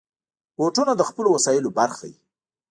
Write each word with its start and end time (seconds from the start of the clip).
بوټونه 0.57 0.93
د 0.97 1.01
خپلو 1.09 1.27
وسایلو 1.35 1.69
برخه 1.79 2.03
وي. 2.09 2.19